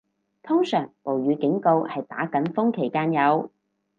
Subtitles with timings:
[0.41, 3.51] 通常暴雨警告係打緊風期間有